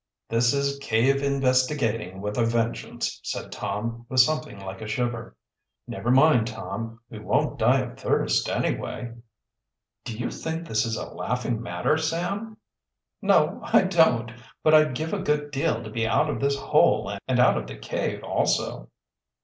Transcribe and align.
"This 0.29 0.51
is 0.51 0.79
cave 0.79 1.21
investigating 1.21 2.21
with 2.21 2.35
a 2.35 2.43
vengeance," 2.43 3.19
said 3.23 3.51
Tom, 3.51 4.07
with 4.09 4.19
something 4.19 4.59
like 4.59 4.81
a 4.81 4.87
shiver. 4.87 5.35
"Never 5.85 6.09
mind, 6.09 6.47
Tom, 6.47 7.01
we 7.11 7.19
won't 7.19 7.59
die 7.59 7.81
of 7.81 7.99
thirst 7.99 8.49
anyway." 8.49 9.13
"Do 10.03 10.17
you 10.17 10.31
think 10.31 10.67
this 10.67 10.87
is 10.87 10.97
a 10.97 11.05
laughing 11.13 11.61
matter, 11.61 11.97
Sam?" 11.99 12.57
"No, 13.21 13.59
I 13.63 13.83
don't. 13.83 14.31
I'd 14.65 14.95
give 14.95 15.13
a 15.13 15.19
good 15.19 15.51
deal 15.51 15.83
to 15.83 15.91
be 15.91 16.07
out 16.07 16.31
of 16.31 16.41
this 16.41 16.57
hole 16.57 17.15
and 17.27 17.39
out 17.39 17.55
of 17.59 17.67
the 17.67 17.77
cave 17.77 18.23
also." 18.23 18.89